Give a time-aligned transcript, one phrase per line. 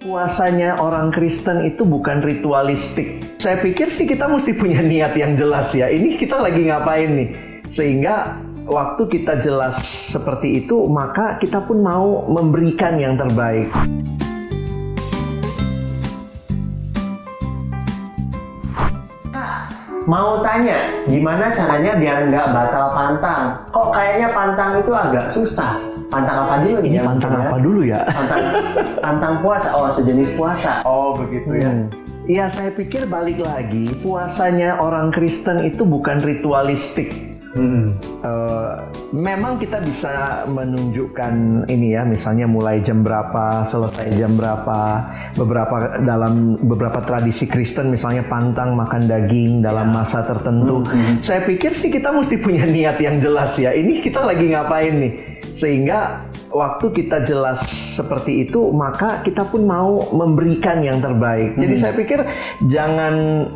[0.00, 3.20] Puasanya orang Kristen itu bukan ritualistik.
[3.36, 5.92] Saya pikir sih kita mesti punya niat yang jelas ya.
[5.92, 7.28] Ini kita lagi ngapain nih?
[7.68, 13.68] Sehingga waktu kita jelas seperti itu, maka kita pun mau memberikan yang terbaik.
[20.10, 23.62] Mau tanya, gimana caranya biar nggak batal pantang?
[23.70, 25.78] Kok kayaknya pantang itu agak susah.
[26.10, 26.98] Pantang apa dulu nih?
[26.98, 27.46] Yang pantang ya?
[27.46, 28.00] apa dulu ya?
[28.10, 28.42] Pantang,
[28.98, 30.82] pantang puasa, oh sejenis puasa.
[30.82, 31.70] Oh begitu ya.
[32.26, 37.29] Iya saya pikir balik lagi puasanya orang Kristen itu bukan ritualistik.
[37.50, 37.98] Hmm.
[38.22, 38.72] Eh,
[39.10, 45.02] memang kita bisa menunjukkan ini ya, misalnya mulai jam berapa, selesai jam berapa.
[45.34, 50.86] Beberapa dalam beberapa tradisi Kristen misalnya pantang makan daging dalam masa tertentu.
[51.18, 53.74] Saya pikir sih kita mesti punya niat yang jelas ya.
[53.74, 55.12] Ini kita lagi ngapain nih?
[55.58, 57.66] Sehingga waktu kita jelas
[57.98, 61.58] seperti itu, maka kita pun mau memberikan yang terbaik.
[61.58, 62.22] Jadi saya pikir
[62.70, 63.46] jangan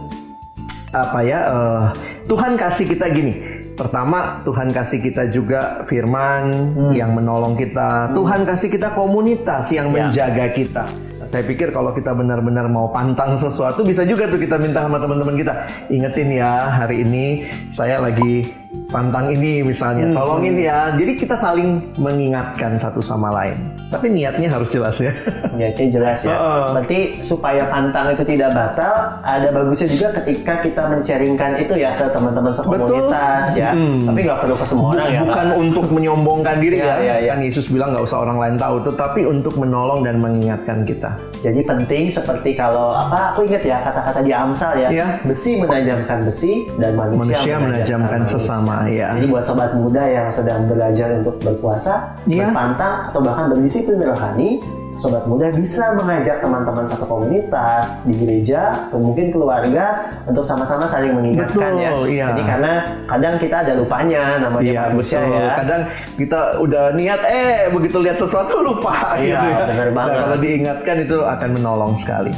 [0.94, 1.84] apa ya eh,
[2.30, 6.50] Tuhan kasih kita gini pertama Tuhan kasih kita juga firman
[6.94, 8.14] yang menolong kita.
[8.14, 10.08] Tuhan kasih kita komunitas yang Ya.
[10.08, 10.84] menjaga kita.
[11.18, 14.98] Nah, saya pikir kalau kita benar-benar mau pantang sesuatu bisa juga tuh kita minta sama
[14.98, 15.52] teman-teman kita.
[15.88, 18.46] Ingetin ya hari ini saya lagi
[18.94, 23.58] pantang ini misalnya tolongin ya jadi kita saling mengingatkan satu sama lain
[23.90, 25.10] tapi niatnya harus jelas ya
[25.54, 26.34] Niatnya jelas ya.
[26.34, 26.62] Heeh.
[26.74, 32.10] Berarti supaya pantang itu tidak batal, ada bagusnya juga ketika kita men-sharingkan itu ya ke
[32.10, 33.70] teman-teman sekomunitas ya.
[33.70, 34.02] Hmm.
[34.02, 35.20] Tapi nggak perlu ke semua orang ya.
[35.22, 37.30] Bukan untuk menyombongkan diri Ya, ya, ya, ya.
[37.30, 41.62] kan Yesus bilang nggak usah orang lain tahu tetapi untuk menolong dan mengingatkan kita Jadi
[41.62, 45.06] penting seperti kalau apa aku ingat ya kata-kata di Amsal ya, Iya.
[45.22, 48.34] besi menajamkan besi dan manusia, manusia menajamkan manusia.
[48.42, 52.48] sesama ya Jadi buat sobat muda yang sedang belajar untuk berpuasa, Iya.
[52.48, 54.62] berpantang atau bahkan berdisiplin rohani,
[54.94, 59.86] sobat muda bisa mengajak teman-teman satu komunitas di gereja atau mungkin keluarga
[60.22, 61.90] untuk sama-sama saling mengingatkan ya.
[62.06, 62.24] Iya.
[62.30, 62.72] Jadi karena
[63.04, 65.34] kadang kita ada lupanya namanya Iya manusia betul.
[65.34, 65.46] ya.
[65.58, 65.80] Kadang
[66.14, 69.64] kita udah niat, eh begitu lihat sesuatu lupa Iya, gitu ya.
[69.66, 70.18] benar Nah, banget.
[70.20, 72.30] kalau diingatkan itu akan menolong sekali.